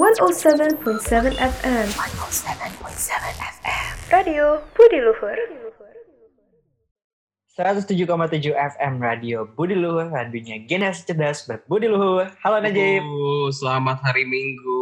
[0.00, 0.80] 107.7
[1.36, 1.86] FM.
[1.92, 2.80] 107.7
[3.36, 3.92] FM.
[4.08, 5.36] Radio Budi Luhur.
[7.52, 8.08] 107,7
[8.48, 12.32] FM Radio Budi Luhur, radionya generasi cerdas berbudi luhur.
[12.40, 13.04] Halo Najib.
[13.04, 14.80] Uh, selamat hari Minggu.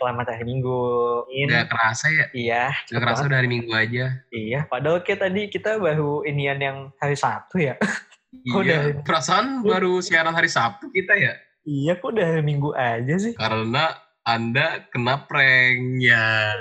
[0.00, 0.80] Selamat hari Minggu.
[1.28, 2.24] Gak kerasa ya?
[2.32, 2.64] Iya.
[2.88, 4.16] Gak kerasa udah hari Minggu aja.
[4.32, 4.64] Iya.
[4.72, 7.76] Padahal kayak tadi kita baru inian yang hari Sabtu ya.
[8.28, 8.56] Iya.
[8.60, 8.80] Udah.
[9.04, 11.36] Perasaan baru siaran hari Sabtu kita ya?
[11.68, 13.36] iya kok udah hari Minggu aja sih.
[13.36, 13.92] Karena
[14.28, 16.60] Anda kena prank ya.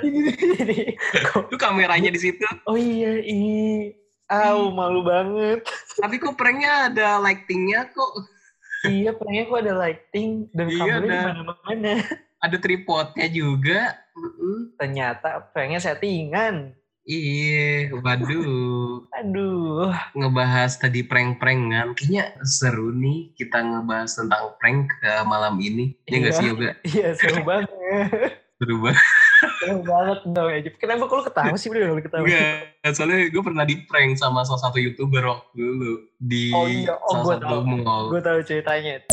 [1.52, 2.48] Itu kameranya di situ.
[2.64, 3.92] oh iya, iya.
[4.32, 5.68] Au, malu banget.
[6.00, 8.12] Tapi kok pranknya ada lightingnya kok.
[8.88, 11.94] iya, pranknya kok ada lighting dan Iya, kameranya di mana-mana.
[12.40, 14.00] Ada tripodnya juga.
[14.80, 16.72] Ternyata pranknya settingan.
[17.08, 19.00] Iya, waduh.
[19.16, 19.96] Aduh.
[20.12, 21.96] Ngebahas tadi prank-prankan.
[21.96, 25.96] Kayaknya seru nih kita ngebahas tentang prank ke malam ini.
[26.04, 26.38] Ya nggak Iya.
[26.38, 26.72] sih Yoga?
[26.84, 27.72] Iya, seru banget.
[28.60, 29.00] Seru banget.
[29.56, 30.60] Seru banget dong ya.
[30.76, 31.68] Kenapa kok lu ketawa sih?
[31.72, 32.26] Udah lu ketawa.
[32.28, 36.92] Enggak, soalnya gue pernah di prank sama salah satu youtuber waktu dulu di Oh iya,
[37.00, 37.62] oh, salah satu tahu.
[37.72, 38.04] mall.
[38.12, 39.08] Gue tahu ceritanya.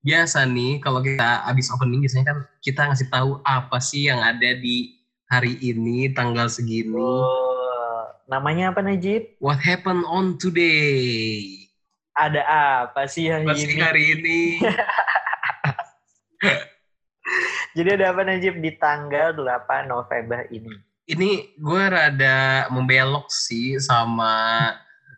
[0.00, 4.56] Biasa nih kalau kita abis opening biasanya kan kita ngasih tahu apa sih yang ada
[4.56, 4.98] di
[5.30, 6.98] hari ini tanggal segini.
[6.98, 9.38] Oh, namanya apa Najib?
[9.38, 11.46] What happened on today?
[12.18, 12.42] Ada
[12.84, 13.80] apa sih hari Apa sih ini?
[13.80, 14.40] hari ini?
[17.78, 20.74] Jadi ada apa Najib di tanggal 8 November ini?
[21.10, 24.30] ini gue rada membelok sih sama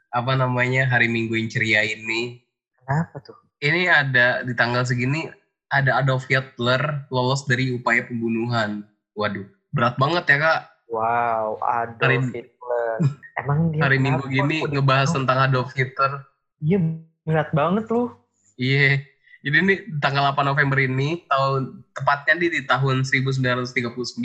[0.08, 2.40] apa namanya hari Minggu yang ceria ini.
[2.80, 3.36] Kenapa tuh?
[3.60, 5.28] ini ada di tanggal segini
[5.68, 6.80] ada Adolf Hitler
[7.12, 8.88] lolos dari upaya pembunuhan.
[9.12, 10.60] Waduh, berat banget ya kak.
[10.86, 12.96] Wow, Adolf Hari- Hitler.
[13.34, 15.16] Emang dia Hari Minggu gini ngebahas dibunuh?
[15.18, 16.12] tentang Adolf Hitler.
[16.60, 16.78] Iya,
[17.24, 18.12] berat banget lu.
[18.54, 19.00] Iya.
[19.42, 24.22] Jadi ini tanggal 8 November ini tahun tepatnya di, di tahun 1939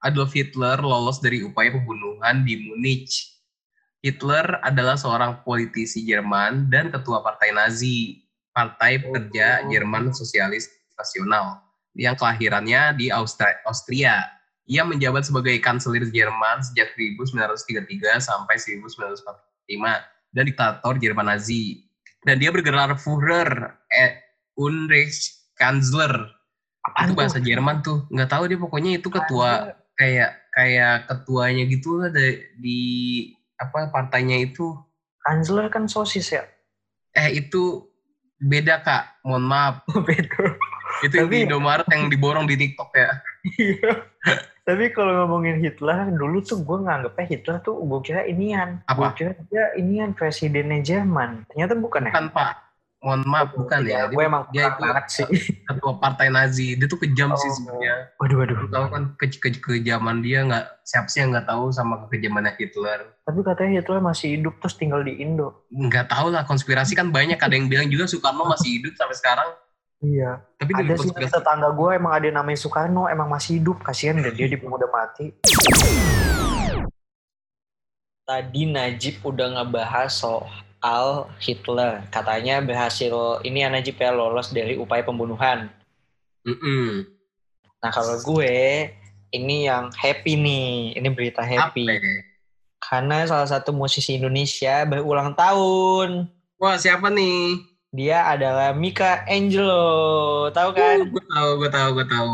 [0.00, 3.36] Adolf Hitler lolos dari upaya pembunuhan di Munich.
[4.00, 9.68] Hitler adalah seorang politisi Jerman dan ketua partai Nazi, Partai Pekerja Oh.
[9.68, 10.66] Jerman Sosialis
[10.96, 11.60] Nasional,
[11.92, 14.24] yang kelahirannya di Austra- Austria.
[14.70, 19.26] Ia menjabat sebagai kanselir Jerman sejak 1933 sampai 1945
[20.30, 21.90] dan diktator Jerman Nazi.
[22.22, 24.22] Dan dia bergelar Führer eh,
[24.54, 26.14] Unreich Kanzler.
[26.86, 28.06] Apaan Itu bahasa Jerman tuh.
[28.14, 32.80] Nggak tahu dia pokoknya itu ketua kayak kayak ketuanya gitu lah di, di
[33.58, 34.78] apa partainya itu.
[35.26, 36.46] Kanzler kan sosis ya?
[37.18, 37.90] Eh itu
[38.38, 39.18] beda kak.
[39.26, 39.74] Mohon maaf.
[40.06, 40.56] Beda.
[41.02, 43.10] Itu yang Tapi- di Indomaret yang diborong di TikTok ya.
[43.56, 43.92] Iya.
[44.60, 48.84] Tapi kalau ngomongin Hitler, dulu tuh gue nganggepnya Hitler tuh gue kira inian.
[48.84, 49.16] Gue Apa?
[49.16, 51.48] kira dia inian presidennya Jerman.
[51.48, 52.12] Ternyata bukan ya?
[52.12, 52.52] Bukan pak.
[53.00, 54.12] Mohon maaf bukan ya.
[54.12, 55.24] Gue emang dia itu banget sih.
[55.72, 56.76] ketua partai Nazi.
[56.76, 57.54] Dia tuh kejam sih Oh.
[57.56, 58.12] sebenarnya.
[58.20, 58.56] Waduh, waduh.
[58.68, 63.16] Tahu kan ke, ke, kejaman dia nggak siapa sih yang nggak tahu sama kekejamannya Hitler.
[63.24, 65.64] Tapi katanya Hitler masih hidup terus tinggal di Indo.
[65.72, 67.40] Nggak tahu lah konspirasi kan banyak.
[67.40, 69.48] Ada yang bilang juga Soekarno masih hidup sampai sekarang.
[70.00, 70.40] Iya.
[70.56, 73.84] Tapi Ada dari sih konspirasi tetangga gue emang ada yang namanya Soekarno emang masih hidup.
[73.84, 75.36] Kasihan deh dia di udah mati.
[78.24, 82.08] Tadi Najib udah ngebahas soal Hitler.
[82.08, 85.68] Katanya berhasil ini ya Najib ya lolos dari upaya pembunuhan.
[86.48, 87.04] Mm-mm.
[87.84, 88.88] Nah kalau gue
[89.36, 90.96] ini yang happy nih.
[90.96, 91.84] Ini berita happy.
[91.84, 92.20] Apa ya?
[92.80, 96.24] Karena salah satu musisi Indonesia berulang tahun.
[96.56, 97.69] Wah siapa nih?
[97.90, 100.46] Dia adalah Mika Angelo.
[100.54, 101.10] Tahu kan?
[101.10, 102.32] gue tahu, gue tahu, gue tahu.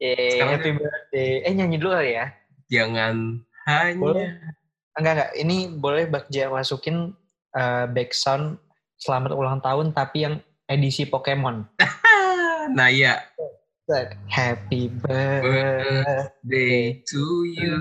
[0.00, 1.30] Sekarang happy birthday.
[1.44, 2.26] Eh nyanyi dulu kali ya?
[2.72, 4.00] Jangan hanya.
[4.00, 4.28] Boleh.
[4.96, 5.30] Enggak, enggak.
[5.36, 7.12] Ini boleh Bagja masukin
[7.52, 8.56] uh, background
[8.96, 11.68] selamat ulang tahun tapi yang edisi Pokemon.
[12.64, 13.20] Nah ya,
[14.32, 17.76] Happy birthday day to you.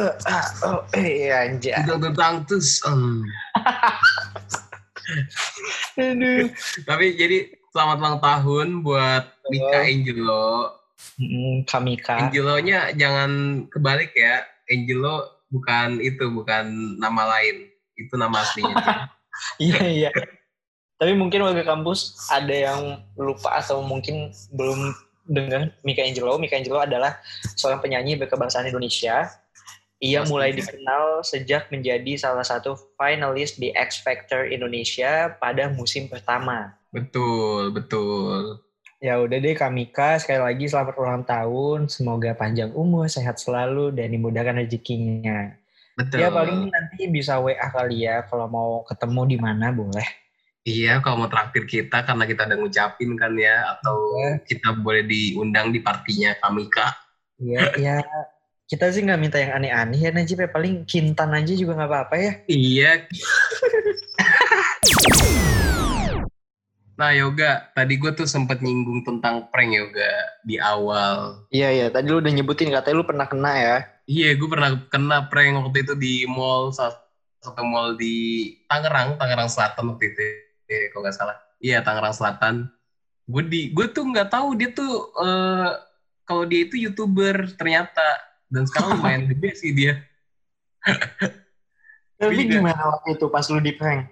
[0.00, 1.76] Uh, ah, oh, eh, anjay.
[1.84, 2.80] Tentang terus.
[5.98, 6.52] Aduh.
[6.84, 9.78] Tapi jadi selamat ulang tahun buat Mika.
[9.84, 10.46] Angelo.
[11.68, 12.28] Kamika.
[12.28, 13.30] Angelonya jangan
[13.70, 14.44] kebalik ya.
[14.68, 17.68] Angelo bukan itu, bukan nama lain.
[17.96, 18.76] Itu nama aslinya.
[19.62, 20.10] Iya, iya.
[20.98, 24.90] Tapi mungkin warga kampus ada yang lupa atau mungkin belum
[25.30, 26.34] dengar Mika Angelo.
[26.42, 27.22] Mika Angelo adalah
[27.54, 29.30] seorang penyanyi berkebangsaan Indonesia.
[29.98, 30.30] Ia Pastinya.
[30.30, 36.78] mulai dikenal sejak menjadi salah satu finalis di X Factor Indonesia pada musim pertama.
[36.88, 38.62] betul, betul.
[38.98, 41.86] Ya udah deh Kak Mika, sekali lagi selamat ulang tahun.
[41.86, 45.54] Semoga panjang umur, sehat selalu, dan dimudahkan rezekinya.
[45.94, 46.22] Betul.
[46.22, 50.06] Ya paling nanti bisa WA kali ya, kalau mau ketemu di mana boleh.
[50.62, 54.30] Iya, kalau mau traktir kita karena kita udah ngucapin kan ya, atau Iya.
[54.46, 56.94] kita boleh diundang di partinya Kamika.
[57.38, 57.96] Iya, ya
[58.68, 62.20] kita sih nggak minta yang aneh-aneh ya Najib ya paling kintan aja juga nggak apa-apa
[62.20, 62.32] ya.
[62.52, 63.08] Iya.
[67.00, 70.12] nah, Yoga, tadi gue tuh sempet nyinggung tentang prank Yoga
[70.44, 71.48] di awal.
[71.48, 73.88] Iya iya, tadi lu udah nyebutin katanya lu pernah kena ya.
[74.04, 79.96] Iya, gue pernah kena prank waktu itu di mall, satu mall di Tangerang, Tangerang Selatan
[79.96, 80.20] waktu itu,
[80.68, 81.40] eh, kalau nggak salah.
[81.56, 82.68] Iya, Tangerang Selatan.
[83.24, 85.72] Gue di, gue tuh nggak tahu dia tuh eh,
[86.28, 90.00] kalau dia itu youtuber ternyata, dan sekarang lumayan gede sih dia.
[92.18, 94.10] Tapi gimana waktu itu pas lu di prank?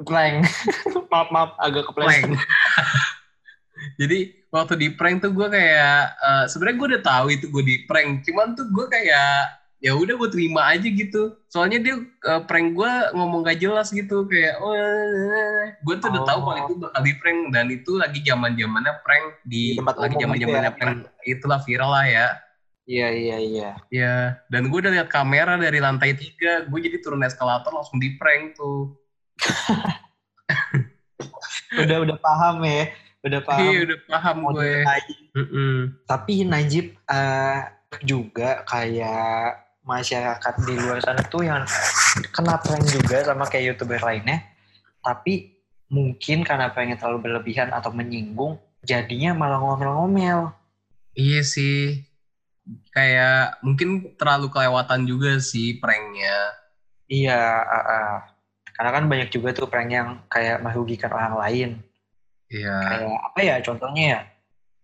[0.00, 0.46] Prank.
[1.12, 2.30] maaf maaf agak kepleset.
[2.30, 2.38] prank.
[4.00, 4.18] Jadi
[4.48, 8.22] waktu di prank tuh gue kayak eh, sebenarnya gue udah tahu itu gue di prank,
[8.22, 11.32] cuman tuh gue kayak ya udah gue terima aja gitu.
[11.48, 14.76] Soalnya dia eh, prank gue ngomong gak jelas gitu kayak oh
[15.80, 16.46] gue tuh udah tahu Oh.
[16.46, 20.14] kalau itu bakal di prank dan itu lagi zaman zamannya prank di, Di tempat lagi
[20.14, 20.76] umum zaman gitu zamannya ya.
[20.78, 22.26] prank itulah viral lah ya.
[22.90, 23.70] Iya iya iya.
[23.94, 28.18] Ya, dan gue udah lihat kamera dari lantai tiga, gue jadi turun eskalator langsung di
[28.18, 28.98] prank tuh.
[31.70, 32.90] Udah udah paham ya.
[33.22, 33.62] Udah paham.
[33.62, 34.74] Iya, udah paham gue.
[34.82, 35.18] Najib.
[35.38, 35.74] Mm-mm.
[36.02, 37.60] Tapi Najib eh,
[38.02, 41.62] juga kayak masyarakat di luar sana tuh yang
[42.34, 44.42] kena prank juga sama kayak youtuber lainnya.
[44.98, 50.50] Tapi mungkin karena pranknya terlalu berlebihan atau menyinggung, jadinya malah ngomel-ngomel.
[51.14, 52.09] Iya sih.
[52.94, 56.60] Kayak mungkin terlalu kelewatan juga sih pranknya.
[57.10, 58.14] Iya, ah, ah.
[58.78, 61.70] karena kan banyak juga tuh prank yang kayak merugikan orang lain.
[62.48, 62.76] Iya.
[62.80, 64.20] Kayak apa ya contohnya ya?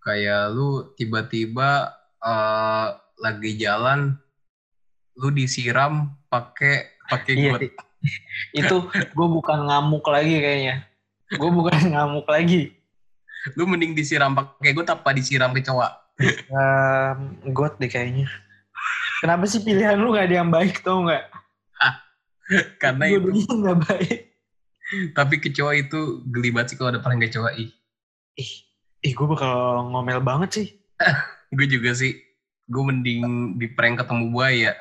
[0.02, 2.86] Kayak lu tiba-tiba eh,
[3.22, 4.18] lagi jalan,
[5.16, 7.52] lu disiram pakai pakai Iya,
[8.54, 10.86] itu gue bukan ngamuk lagi kayaknya.
[11.34, 12.74] Gue bukan ngamuk lagi.
[13.54, 16.05] Lu mending disiram pakai got apa disiram kecoa?
[16.48, 17.18] Um,
[17.52, 18.28] got deh kayaknya.
[19.20, 21.24] Kenapa sih pilihan lu gak ada yang baik tau nggak?
[22.82, 23.32] Karena itu.
[23.52, 24.18] Nggak baik.
[25.12, 27.50] Tapi kecoa itu geli banget sih kalau ada prank kecoa.
[27.58, 27.74] Ih,
[28.36, 28.52] Ih,
[29.02, 30.66] ih gue bakal ngomel banget sih.
[31.56, 32.14] gue juga sih.
[32.66, 34.72] Gue mending di prank ketemu buaya.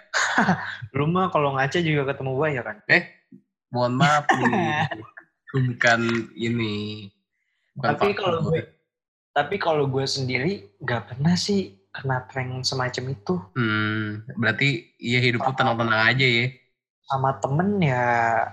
[0.95, 2.77] Lu mah kalau ngaca juga ketemu buaya kan?
[3.71, 4.53] Mohon maaf nih.
[5.55, 6.01] Bukan
[6.35, 7.09] ini.
[7.79, 8.61] Bukan Tapi kalau gue.
[9.35, 13.35] Tapi kalau gue sendiri nggak pernah sih kena prank semacam itu.
[13.51, 16.45] Hmm, berarti ya hidup lu tenang-tenang aja ya.
[17.11, 18.03] Sama temen ya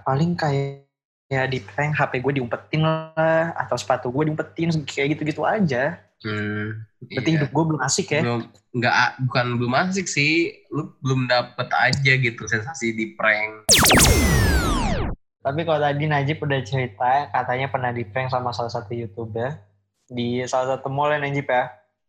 [0.03, 0.91] paling kayak
[1.31, 6.03] ya di prank HP gue diumpetin lah atau sepatu gue diumpetin kayak gitu-gitu aja.
[6.23, 7.37] Hmm, Berarti iya.
[7.39, 8.21] hidup gue belum asik ya.
[8.23, 8.43] belum
[8.79, 8.95] nggak
[9.27, 13.67] bukan belum asik sih lu belum dapet aja gitu sensasi di prank
[15.43, 19.72] Tapi kalau tadi Najib udah cerita katanya pernah di prank sama salah satu youtuber
[20.13, 21.65] di salah satu mall ya Najib ya.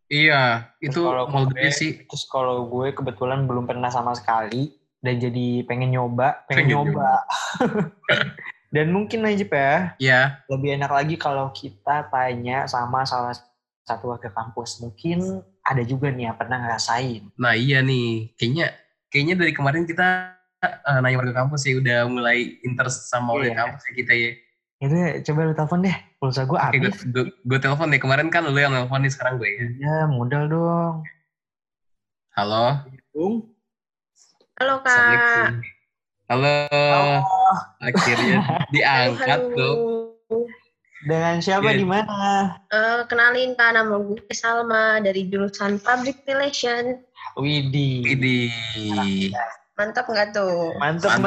[0.05, 0.41] iya
[0.77, 4.69] Terus itu kalau mau gue- gede sih Terus kalau gue kebetulan belum pernah sama sekali
[4.99, 7.11] dan jadi pengen nyoba, pengen, Pengen nyoba.
[8.73, 13.33] dan mungkin Najib ya ya lebih enak lagi kalau kita tanya sama salah
[13.83, 14.79] satu warga kampus.
[14.79, 15.19] Mungkin
[15.61, 17.27] ada juga nih yang pernah ngerasain.
[17.35, 18.71] nah iya nih kayaknya
[19.07, 23.59] kayaknya dari kemarin kita eh, nanya warga kampus ya udah mulai interest sama warga Iya.
[23.59, 24.29] kampus ya kita ya
[24.83, 25.95] Itu coba lu telepon deh.
[26.19, 26.99] Pulsa gue oke gue, habis.
[27.07, 30.43] gue, gue telepon deh kemarin kan lu yang telepon nih sekarang gue ya Ya, modal
[30.45, 30.95] dong.
[32.33, 33.47] halo Bung.
[34.55, 34.89] Halo Kak.
[34.89, 35.53] assalamualaikum
[36.25, 36.53] halo
[37.79, 38.39] akhirnya
[38.73, 39.55] diangkat Halo.
[39.55, 39.75] tuh
[41.03, 41.79] Dengan siapa Iya.
[41.79, 42.15] di mana?
[42.67, 46.95] Eh, kenalin Kak, nama gue Salma dari jurusan Public Relation.
[47.35, 48.07] Widih.
[48.07, 49.35] Widih.
[49.73, 50.77] Mantap nggak tuh?
[50.77, 51.17] Mantap.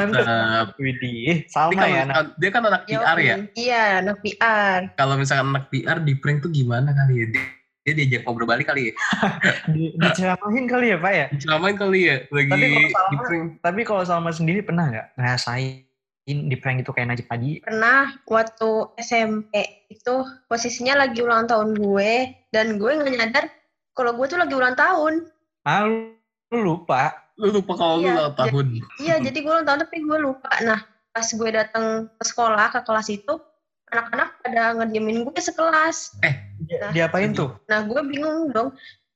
[0.79, 1.27] Widih.
[1.27, 1.99] Eh, Tapi sama kalau ya.
[1.99, 2.07] Nak.
[2.07, 3.35] misalkan- dia kan anak PR ya.
[3.53, 4.79] Iya, anak PR.
[4.95, 7.25] Kalau misalkan anak PR di prank tuh gimana kali ya?
[7.27, 7.43] Dia,
[7.83, 8.93] dia diajak ngobrol balik kali ya.
[9.73, 11.25] Di, diceramahin kali ya, Pak ya?
[11.29, 13.45] Dicelamain kali ya lagi Tapi kalau di Salma- prank.
[13.59, 15.83] Tapi kalau Salma sendiri pernah nggak ngerasain
[16.27, 17.59] di prank itu kayak Najib tadi?
[17.59, 19.51] Pernah waktu SMP
[19.87, 20.15] itu
[20.47, 22.11] posisinya lagi ulang tahun gue
[22.49, 23.45] dan gue nggak nyadar
[23.91, 25.27] kalau gue tuh lagi ulang tahun.
[25.63, 26.15] Ah, lu,
[26.51, 27.26] lu lupa.
[27.37, 28.65] Lu lupa kalau lu Iya, ulang tahun.
[28.97, 30.49] Iya, jadi gue ulang tahun tapi gue lupa.
[30.65, 30.79] Nah,
[31.13, 33.33] pas gue datang ke sekolah ke kelas itu
[33.87, 36.17] anak-anak pada ngediemin gue sekelas.
[36.65, 36.91] Dia, Nah.
[36.91, 37.53] diapain tuh?
[37.69, 38.73] Nah, gue bingung dong,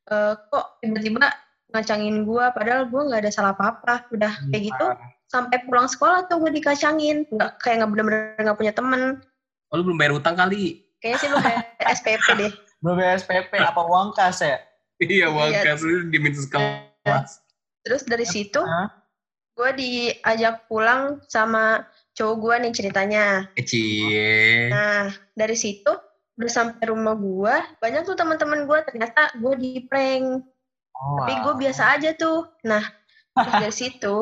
[0.08, 1.34] eh, kok tiba-tiba
[1.74, 4.06] ngacangin gue, padahal gue nggak ada salah apa-apa.
[4.14, 4.88] Udah kayak gitu,
[5.28, 7.26] sampai pulang sekolah tuh gue dikacangin.
[7.28, 9.02] Nggak, kayak nggak bener-bener nggak punya temen.
[9.74, 10.86] Oh, lu belum bayar utang kali.
[11.02, 11.62] Kayaknya sih lu kayak
[11.98, 12.52] SPP deh.
[12.82, 14.62] BBSPP apa uang kas ya?
[15.02, 15.62] Iya, uang Iya.
[15.66, 17.42] kas lu diminta sekelas.
[17.82, 18.90] Terus dari situ, Hah?
[19.58, 21.86] gue diajak pulang sama
[22.16, 23.26] cowok gue nih ceritanya.
[23.58, 24.70] Cie.
[24.70, 25.92] Nah, dari situ
[26.38, 30.46] udah sampai rumah gue, banyak tuh teman-teman gue ternyata gue di prank.
[30.98, 32.48] Oh, Tapi gue biasa aja tuh.
[32.66, 32.84] Nah,
[33.38, 34.16] terus dari situ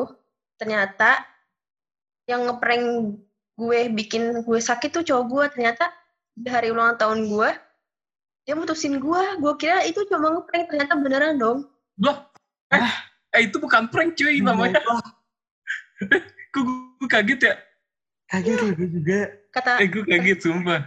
[0.60, 1.24] ternyata
[2.28, 3.16] yang ngeprank
[3.56, 5.88] gue bikin gue sakit tuh cowok gue ternyata
[6.36, 7.50] di hari ulang tahun gue
[8.44, 9.22] dia mutusin gue.
[9.38, 11.58] Gue kira itu cuma ngeprank ternyata beneran dong.
[12.00, 12.18] Loh,
[12.72, 12.92] eh,
[13.36, 14.80] eh itu bukan prank cuy namanya.
[16.52, 17.54] Kok gue kaget ya?
[18.30, 19.20] Kaget loh gue juga.
[19.54, 20.80] Kata Eh gue kaget sumpah.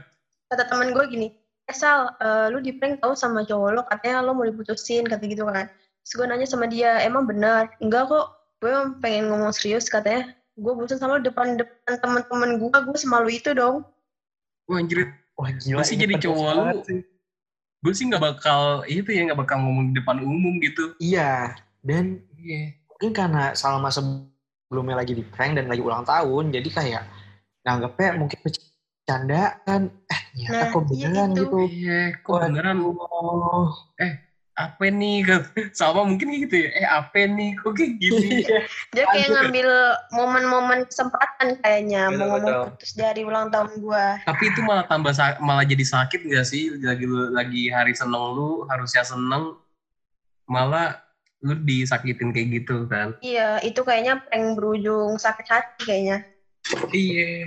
[0.54, 1.28] kata teman gue gini,
[1.66, 5.26] eh Sal, eh, lu di prank tau sama cowok lo, katanya lo mau diputusin, kata
[5.26, 5.66] gitu kan.
[6.06, 7.74] Terus gue nanya sama dia, emang benar?
[7.82, 10.30] Enggak kok, gue emang pengen ngomong serius, katanya.
[10.54, 13.82] Gue bosan sama depan depan teman-teman gue, gue semalu itu dong.
[14.70, 15.82] Wah anjir, Wah gila.
[15.82, 16.64] Gua sih jadi cowok lu.
[16.86, 17.00] sih.
[17.84, 20.96] gue sih nggak bakal itu ya nggak bakal ngomong di depan umum gitu.
[21.04, 21.52] Iya.
[21.84, 22.76] Dan Iya.
[22.86, 27.04] mungkin karena Salma sebelumnya lagi di prank dan lagi ulang tahun, jadi kayak
[27.64, 29.82] nganggepnya mungkin bercandaan.
[30.08, 31.40] Eh ternyata Nah, kok iya beneran itu.
[31.40, 31.58] gitu.
[31.68, 33.68] Iya, kok beneran Oh.
[34.54, 35.26] apa nih?
[35.74, 36.70] Sama mungkin kayak gitu ya.
[36.78, 37.52] Eh apa nih?
[37.58, 38.28] Kok kayak gini?
[38.46, 38.60] Iya.
[38.94, 39.34] Dia kayak Aduh.
[39.34, 39.70] ngambil
[40.14, 44.06] momen-momen kesempatan kayaknya, Betul, mau ngomong putus dari ulang tahun gue.
[44.24, 46.70] Tapi itu malah tambah malah jadi sakit gak sih?
[46.78, 49.58] Lagi lagi hari seneng lu harusnya seneng,
[50.46, 51.03] malah
[51.44, 53.14] lu disakitin kayak gitu kan?
[53.20, 56.18] Iya, itu kayaknya prank berujung sakit hati kayaknya.
[56.96, 57.44] Iya.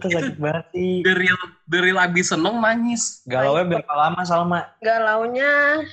[0.00, 1.04] Itu sakit banget sih.
[1.04, 3.20] The real, the real abis seneng nangis.
[3.28, 4.64] Galau berapa lama Salma?
[4.80, 5.84] Galaunya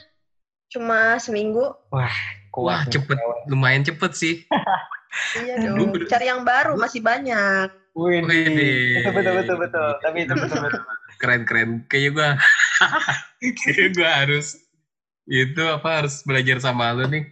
[0.71, 1.75] cuma seminggu.
[1.91, 2.15] Wah
[2.51, 2.99] Kuat nih.
[2.99, 3.17] cepet,
[3.47, 4.35] lumayan cepet sih.
[5.39, 5.95] Iya dong.
[6.07, 7.71] Cari yang baru masih banyak.
[7.95, 9.89] Wih, betul betul betul betul.
[10.03, 10.81] Tapi itu betul betul.
[11.21, 11.69] Keren keren.
[11.87, 12.29] Kayaknya gua,
[13.59, 14.47] kayaknya gua harus
[15.31, 17.23] itu apa harus belajar sama lu nih.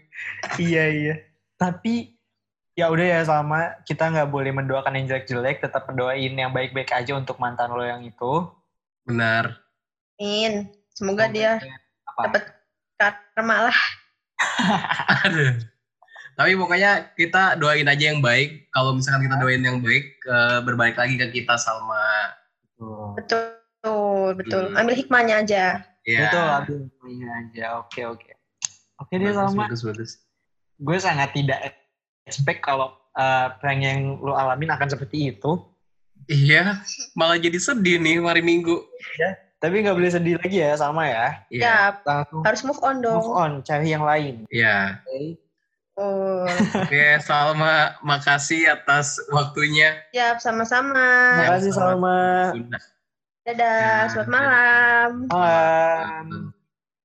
[0.61, 1.15] Iya iya.
[1.59, 2.15] Tapi
[2.79, 7.15] ya udah ya sama kita nggak boleh mendoakan yang jelek-jelek, tetap mendoain yang baik-baik aja
[7.19, 8.47] untuk mantan lo yang itu.
[9.03, 9.59] Benar.
[10.19, 10.71] Amin.
[10.95, 11.59] Semoga dia
[12.07, 12.27] apa?
[12.27, 12.43] dapat
[12.99, 13.79] karma lah.
[15.27, 15.59] Aduh.
[16.39, 18.71] Tapi pokoknya kita doain aja yang baik.
[18.71, 22.31] Kalau misalkan kita doain yang baik, eh, berbalik lagi ke kita Salma.
[23.19, 23.19] Betul.
[23.19, 24.63] Betul, betul.
[24.71, 24.79] Hmm.
[24.79, 25.63] Ambil hikmahnya aja.
[26.07, 26.19] Ya.
[26.27, 27.65] Betul, ambil hikmahnya aja.
[27.83, 28.38] Oke oke.
[28.99, 29.61] Oke deh Bagus, Salma.
[29.65, 30.11] bagus, bagus.
[30.75, 31.59] Gue sangat tidak
[32.23, 35.51] expect kalau eh, prank yang lo alamin akan seperti itu.
[36.25, 36.83] Iya,
[37.15, 38.75] malah jadi sedih nih hari Minggu.
[39.57, 41.41] Tapi nggak boleh sedih lagi ya sama ya.
[41.49, 41.63] Iya.
[41.63, 43.17] Ya, Langsung harus move on dong.
[43.17, 44.43] move on, cari yang lain.
[44.47, 44.99] Iya.
[45.01, 45.39] Oke.
[45.99, 46.47] Oh,
[46.79, 49.99] Oke, Salma, makasih atas waktunya.
[50.11, 51.03] siap sama-sama.
[51.35, 52.19] Terima kasih Salma.
[53.43, 55.11] Dadah, Ya, selamat malam.
[55.27, 56.25] Malam.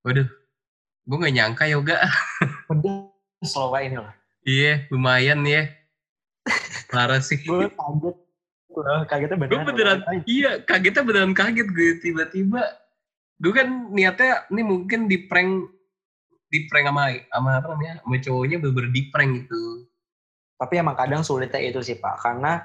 [0.04, 0.28] Waduh,
[1.04, 2.00] gue gak nyangka yoga.
[2.68, 4.12] Pedes loh ini loh.
[4.44, 5.68] Iya, lumayan ya.
[6.92, 7.40] Parah sih.
[7.44, 8.16] Gue kaget.
[9.06, 9.66] Kagetnya Gue beneran.
[9.70, 12.62] beneran, iya kagetnya beneran kaget gue tiba-tiba.
[13.38, 15.70] Gue kan niatnya ini mungkin di prank
[16.50, 19.62] di prank sama sama apa namanya sama cowoknya bener-bener di prank gitu.
[20.58, 22.62] Tapi emang kadang sulitnya itu sih Pak, karena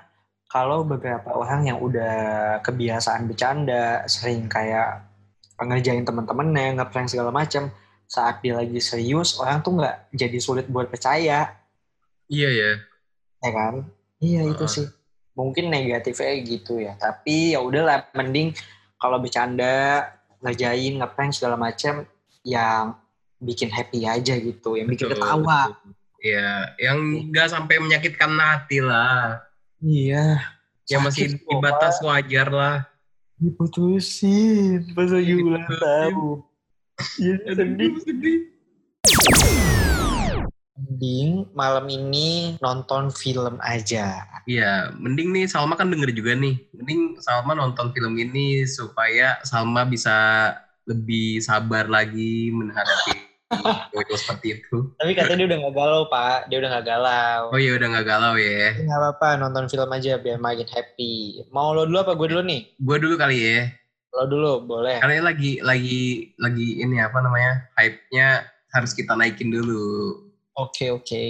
[0.49, 5.05] kalau beberapa orang yang udah kebiasaan bercanda, sering kayak
[5.61, 7.69] ngerjain temen-temennya, ngeprank segala macam,
[8.09, 11.53] saat dia lagi serius, orang tuh nggak jadi sulit buat percaya,
[12.25, 12.71] Iya ya.
[13.41, 13.73] ya kan?
[14.17, 14.73] Iya itu Heeh.
[14.81, 14.87] sih.
[15.37, 16.97] Mungkin negatifnya gitu ya.
[16.97, 18.57] Tapi ya udahlah, mending
[18.97, 20.09] kalau bercanda,
[20.41, 22.03] ngerjain, ngeprank segala macam,
[22.41, 22.97] yang
[23.37, 25.59] bikin happy aja gitu, yang bikin Betul, ketawa.
[25.69, 25.93] betul.
[26.19, 26.97] Iya, yang
[27.31, 29.39] nggak sampai menyakitkan hati lah.
[29.79, 30.43] Iya.
[30.89, 32.77] Yang masih di batas wajar lah.
[33.39, 35.79] diputusin pas lagi ulang Diputusin.
[35.79, 36.37] tahun.
[37.19, 37.91] Iya sedih.
[38.03, 38.37] Sedih.
[40.79, 44.23] Mending malam ini nonton film aja.
[44.47, 46.55] Iya, mending nih Salma kan denger juga nih.
[46.75, 50.51] Mending Salma nonton film ini supaya Salma bisa
[50.87, 53.13] lebih sabar lagi menghadapi
[53.91, 54.77] cowok seperti itu.
[54.97, 56.39] Tapi katanya dia udah gak galau, Pak.
[56.47, 57.41] Dia udah gak galau.
[57.51, 58.67] Oh iya udah nggak galau ya.
[58.79, 61.43] Gak apa-apa, nonton film aja biar makin happy.
[61.51, 62.61] Mau lo dulu apa gue dulu nih?
[62.79, 63.59] Gue dulu kali ya.
[64.13, 64.97] Lo dulu, boleh.
[65.01, 66.01] Karena ini lagi lagi
[66.41, 70.17] lagi ini apa namanya hype-nya harus kita naikin dulu.
[70.57, 71.25] Oke, oke.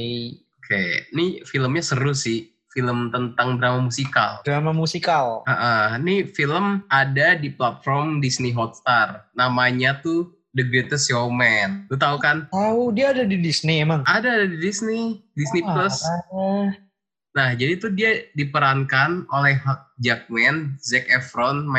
[0.60, 0.84] Oke,
[1.16, 2.50] ini filmnya seru sih.
[2.70, 4.46] Film tentang drama musikal.
[4.46, 5.42] Drama musikal.
[5.50, 5.84] Ah, ah.
[5.98, 9.26] ini film ada di platform Disney Hotstar.
[9.34, 11.90] Namanya tuh The Greatest Showman.
[11.90, 12.46] Lu tahu kan?
[12.54, 14.06] Tahu dia ada di Disney emang.
[14.06, 15.98] Ada ada di Disney, Disney Wah, Plus.
[17.38, 21.70] Nah, jadi tuh dia diperankan oleh Hugh Jackman, Zac Efron,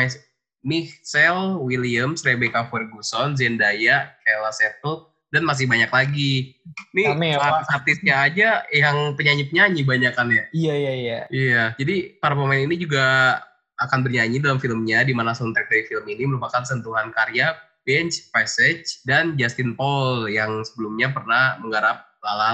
[0.61, 6.53] Michelle Williams, Rebecca Ferguson, Zendaya, Kayla Settle, dan masih banyak lagi.
[6.93, 7.47] Nih Rame ya, Pak.
[7.65, 10.45] artis-artisnya aja yang penyanyi-penyanyi banyak kan ya.
[10.53, 11.19] Iya iya iya.
[11.31, 13.39] Iya, jadi para pemain ini juga
[13.81, 19.01] akan bernyanyi dalam filmnya, di mana soundtrack dari film ini merupakan sentuhan karya Bench, Passage,
[19.09, 22.53] dan Justin Paul yang sebelumnya pernah menggarap La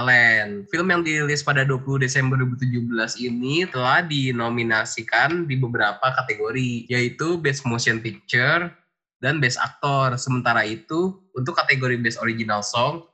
[0.72, 7.68] Film yang dirilis pada 20 Desember 2017 ini telah dinominasikan di beberapa kategori, yaitu Best
[7.68, 8.72] Motion Picture
[9.20, 10.16] dan Best Actor.
[10.16, 13.04] Sementara itu, untuk kategori Best Original Song,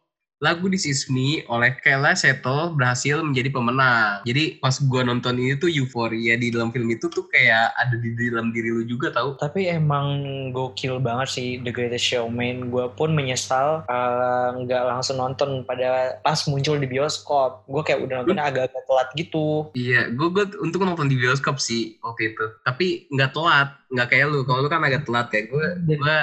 [0.43, 4.27] lagu This Is Me oleh Kayla Settle berhasil menjadi pemenang.
[4.27, 8.11] Jadi pas gua nonton ini tuh euforia di dalam film itu tuh kayak ada di
[8.31, 9.39] dalam diri lu juga tahu.
[9.39, 12.69] Tapi emang gokil banget sih The Greatest Showman.
[12.69, 17.65] Gue pun menyesal eh, nggak langsung nonton pada pas muncul di bioskop.
[17.71, 19.71] Gue kayak udah nontonnya agak-agak telat gitu.
[19.79, 22.45] Iya, gue gue untuk nonton di bioskop sih waktu itu.
[22.67, 24.43] Tapi nggak telat, nggak kayak lu.
[24.43, 25.43] Kalau lu kan agak telat ya.
[25.47, 25.67] Gue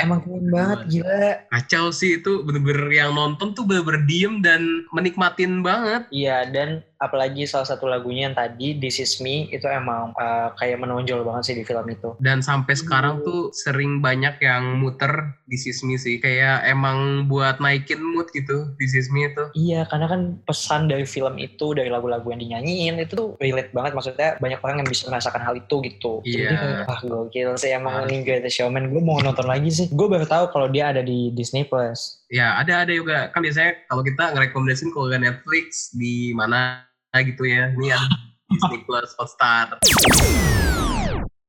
[0.04, 1.24] emang keren banget gila.
[1.50, 6.06] kacau sih itu bener-bener yang nonton tuh bener-bener diem dan menikmatin banget.
[6.12, 10.78] Iya dan apalagi salah satu lagunya yang tadi This Is Me itu emang eh, kayak
[10.78, 12.14] menonjol banget sih di film itu.
[12.22, 16.22] Dan sampai sekarang tuh sering banyak yang muter di Sismi sih.
[16.22, 19.44] Kayak emang buat naikin mood gitu di Sismi itu.
[19.58, 23.98] Iya, karena kan pesan dari film itu, dari lagu-lagu yang dinyanyiin, itu tuh relate banget.
[23.98, 26.22] Maksudnya banyak orang yang bisa merasakan hal itu gitu.
[26.22, 26.56] Jadi Iya.
[26.56, 28.14] kayak, wah gokil sih emang Harus.
[28.14, 28.94] ini Greatest Showman.
[28.94, 29.88] Gue mau nonton lagi sih.
[29.90, 32.22] Gue baru tahu kalau dia ada di Disney Plus.
[32.32, 36.88] Ya ada ada juga kan biasanya kalau kita ngerekomendasiin kalau Netflix di mana
[37.20, 39.84] gitu ya ini di Disney Plus Hotstar.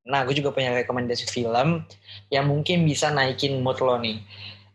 [0.02, 1.86] Nah, gue juga punya rekomendasi film
[2.26, 4.18] yang mungkin bisa naikin mood lo nih.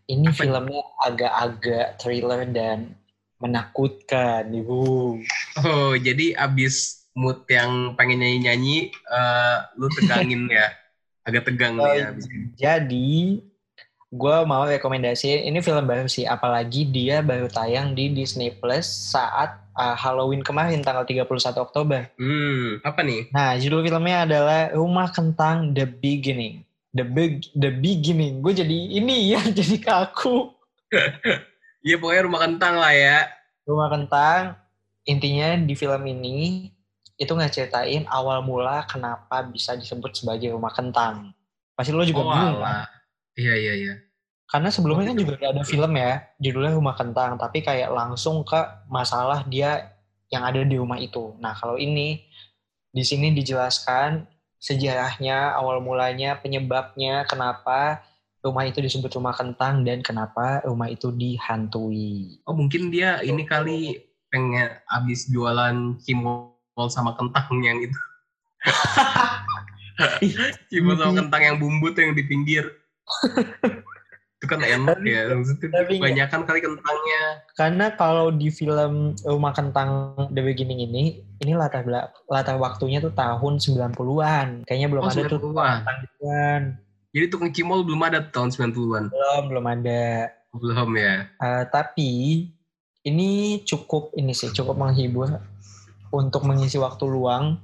[0.08, 0.40] Ini Apa?
[0.40, 2.96] filmnya agak-agak thriller dan
[3.44, 5.20] menakutkan, ibu.
[5.68, 8.78] Oh jadi abis mood yang pengen nyanyi nyanyi
[9.76, 10.72] lu tegangin ya
[11.28, 12.48] agak tegang Oh, abis ini.
[12.56, 13.44] Jadi,
[14.08, 19.67] gue mau rekomendasi ini film baru sih, apalagi dia baru tayang di Disney Plus saat
[19.78, 21.30] uh, Halloween kemarin tanggal 31
[21.62, 22.10] Oktober.
[22.18, 23.30] Hmm apa nih?
[23.30, 26.66] Nah, judul filmnya adalah Rumah Kentang The Beginning.
[26.92, 28.42] The Big The Beginning.
[28.42, 30.52] Gue jadi ini ya, jadi kaku.
[31.88, 33.32] Iya pokoknya rumah kentang lah ya.
[33.64, 34.60] Rumah Kentang
[35.08, 36.68] intinya di film ini
[37.16, 41.32] itu ngeceritain awal mula kenapa bisa disebut sebagai Rumah Kentang.
[41.80, 42.92] Pasti lo juga Oh bingung kan?
[43.40, 43.94] Iya iya iya.
[44.48, 48.56] Karena sebelumnya kan juga ada film ya, judulnya Rumah Kentang, tapi kayak langsung ke
[48.88, 49.92] masalah dia
[50.32, 51.36] yang ada di rumah itu.
[51.44, 52.24] Nah, kalau ini
[52.96, 54.24] di sini dijelaskan
[54.56, 58.02] sejarahnya, awal mulanya, penyebabnya, kenapa
[58.42, 62.40] rumah itu disebut rumah kentang dan kenapa rumah itu dihantui.
[62.48, 64.00] Oh mungkin dia ini kali
[64.32, 66.56] pengen abis jualan cimol
[66.88, 68.00] sama kentang yang itu.
[70.72, 72.64] cimol sama kentang yang bumbu tuh yang di pinggir.
[74.48, 75.22] kan enak ya.
[75.30, 77.24] Nggak- kebanyakan kali kentangnya.
[77.54, 79.90] Karena kalau di film Rumah Kentang
[80.32, 81.04] The Beginning ini,
[81.38, 81.84] ini latar
[82.26, 84.64] latar waktunya tuh tahun 90-an.
[84.64, 85.78] Kayaknya belum Oh, ada tuh 90-an.
[85.84, 86.62] kentang gituan.
[87.12, 89.04] Jadi tukang cimol belum ada tahun 90-an.
[89.10, 90.04] Belum, belum ada.
[90.56, 91.16] Belum ya.
[91.30, 92.12] Eh, tapi
[93.04, 93.30] ini
[93.64, 95.40] cukup ini sih cukup menghibur
[96.10, 97.60] untuk mengisi waktu luang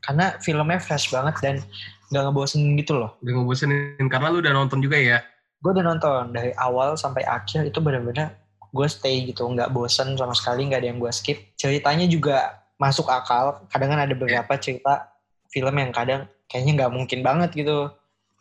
[0.00, 1.54] karena filmnya fresh banget dan
[2.08, 3.16] gak ngebosenin gitu loh.
[3.20, 5.20] Udah ngebosenin karena lu udah nonton juga ya.
[5.58, 8.34] Gue udah nonton dari awal sampai akhir itu bener-bener
[8.68, 11.38] gue stay gitu nggak bosen sama sekali nggak ada yang gue skip.
[11.58, 13.66] Ceritanya juga masuk akal.
[13.72, 15.10] Kadang kan ada beberapa cerita
[15.50, 17.90] film yang kadang kayaknya nggak mungkin banget gitu.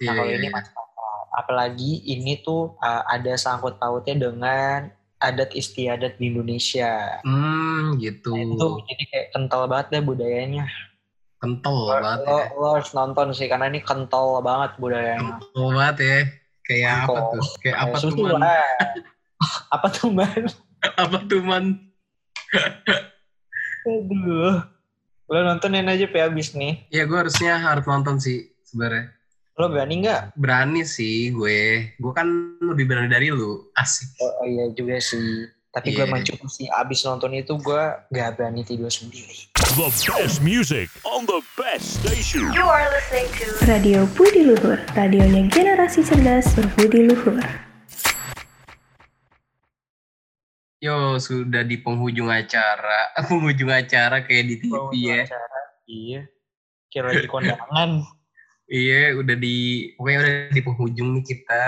[0.03, 0.53] Nah kalau ini iya.
[0.53, 1.17] masuk akal.
[1.34, 7.21] Apalagi ini tuh uh, ada sangkut pautnya dengan adat istiadat di Indonesia.
[7.25, 8.38] Hmm, gitu.
[8.38, 10.65] Nah, itu jadi kayak kental banget deh budayanya.
[11.38, 12.45] Kental Lo, banget lo, ya.
[12.58, 15.38] lo harus nonton sih karena ini kental banget budayanya.
[15.38, 16.19] Kental banget ya.
[16.67, 17.43] Kayak apa tuh?
[17.63, 18.39] Kayak apa tuh man?
[18.43, 18.71] lah.
[19.75, 20.43] apa tuh man?
[21.01, 21.65] Apa tuh man?
[23.89, 24.62] Aduh.
[25.27, 26.86] Lo nontonin aja pe abis nih.
[26.93, 29.10] Ya gue harusnya harus nonton sih sebenarnya.
[29.58, 30.38] Lo berani nggak?
[30.38, 31.91] Berani sih gue.
[31.97, 32.30] Gue kan
[32.62, 33.67] lebih berani dari lu.
[33.73, 34.21] Asik.
[34.21, 35.49] Oh, oh iya juga sih.
[35.78, 36.10] Tapi gue Iya.
[36.10, 36.66] mah cukup sih.
[36.68, 39.46] Abis nonton itu gue gak berani tidur sendiri.
[39.78, 42.50] The best music on the best station.
[42.50, 47.38] You are listening to Radio Budi Luhur, radionya generasi cerdas berbudi luhur.
[50.78, 53.13] Yo, sudah di penghujung acara.
[53.30, 55.26] Penghujung acara kayak di TV Bawa ya.
[55.26, 55.60] acara.
[55.86, 56.22] Iya.
[56.88, 57.92] Kira lagi kondangan.
[58.68, 59.56] Iya, udah di
[59.94, 61.66] pokoknya udah di penghujung nih kita.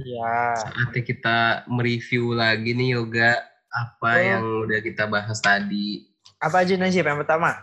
[0.00, 0.32] Iya.
[0.56, 1.36] Saatnya kita
[1.68, 3.36] mereview lagi nih yoga
[3.70, 4.18] apa Oh.
[4.18, 6.10] yang udah kita bahas tadi.
[6.42, 7.54] Apa aja Najib yang pertama?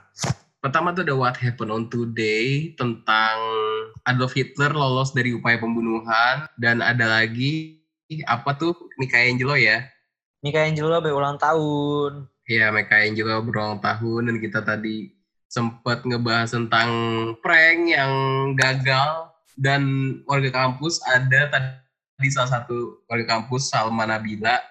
[0.57, 3.37] Pertama tuh ada What Happened on Today tentang
[4.07, 7.83] Adolf Hitler lolos dari upaya pembunuhan dan ada lagi
[8.25, 9.83] apa tuh Michelangelo ya
[10.45, 12.29] Mika Angelo berulang tahun.
[12.47, 15.11] Ya, yang juga berulang tahun dan kita tadi
[15.51, 16.89] sempat ngebahas tentang
[17.43, 18.13] prank yang
[18.55, 19.81] gagal dan
[20.23, 24.61] warga kampus ada tadi salah satu warga kampus Salma Nabila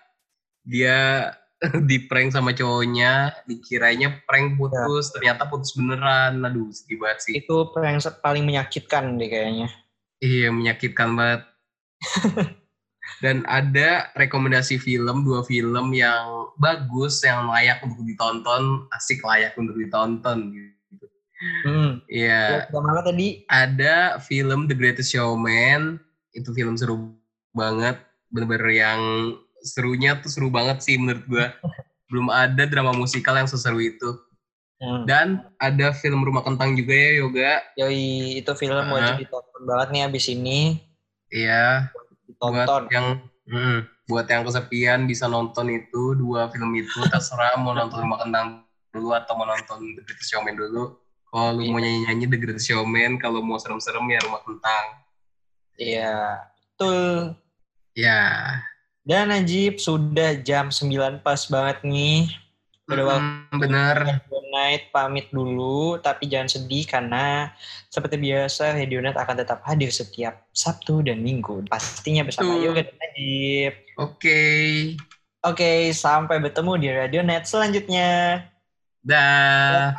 [0.66, 1.30] dia
[1.88, 6.44] di prank sama cowoknya dikiranya prank putus ternyata putus beneran.
[6.44, 7.32] Aduh sedih banget sih.
[7.40, 9.68] Itu se- paling menyakitkan deh kayaknya.
[10.20, 11.42] iya menyakitkan banget.
[13.24, 18.90] Dan ada rekomendasi film dua film yang bagus yang layak untuk ditonton.
[18.92, 21.06] Asik layak untuk ditonton gitu.
[21.64, 22.00] Hmm.
[22.08, 23.44] Ya, mana tadi?
[23.52, 26.00] ada film The Greatest Showman.
[26.32, 27.16] Itu film seru
[27.52, 28.00] banget.
[28.32, 29.00] Bener-bener yang
[29.62, 31.46] serunya tuh seru banget sih menurut gua
[32.08, 34.10] belum ada drama musikal yang seseru itu
[34.76, 35.08] Hmm.
[35.08, 38.84] dan ada film Rumah Kentang juga ya Yoga Yoi, itu film Ah.
[38.86, 40.84] wajib ditonton banget nih abis ini.
[41.26, 42.82] iya buat Ditonton.
[42.92, 43.06] yang
[43.48, 48.46] mm, buat yang kesepian bisa nonton itu dua film itu terserah mau nonton Rumah Kentang
[48.92, 50.92] dulu atau mau nonton The Greatest Showman dulu
[51.26, 54.84] kalau lu mau nyanyi-nyanyi The Greatest Showman kalau mau serem-serem ya Rumah Kentang
[55.74, 57.32] Iya, betul.
[57.92, 58.20] ya
[59.06, 62.26] Dan Najib sudah jam 9 pas banget nih.
[62.90, 67.54] Udah waktu Mm, bener Good night pamit dulu, tapi jangan sedih karena
[67.86, 71.62] seperti biasa Hedionet akan tetap hadir setiap Sabtu dan Minggu.
[71.70, 72.66] Pastinya bersama Betul.
[72.66, 73.72] Yoga dan Najib.
[73.94, 74.42] oke
[75.46, 78.42] Oke, sampai bertemu di Radionet selanjutnya.
[79.06, 79.94] dah